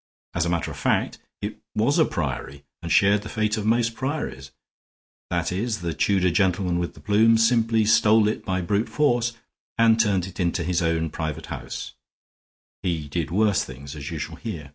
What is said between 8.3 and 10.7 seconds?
by brute force and turned it into